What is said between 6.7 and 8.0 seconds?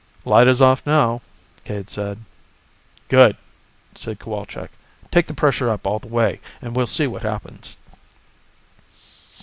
we'll see what happens."